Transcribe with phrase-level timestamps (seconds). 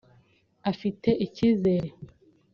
[0.71, 1.89] afite icyizere